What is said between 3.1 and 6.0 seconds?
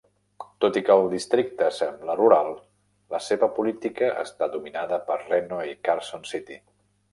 la seva política està dominada per Reno i